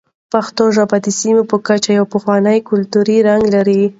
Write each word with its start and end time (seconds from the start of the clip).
پښتو 0.31 0.63
ژبه 0.75 0.97
د 1.05 1.07
سیمې 1.19 1.43
په 1.51 1.57
کچه 1.67 1.91
یو 1.99 2.05
پخوانی 2.13 2.57
کلتوري 2.69 3.17
رنګ 3.29 3.43
لري. 3.55 3.81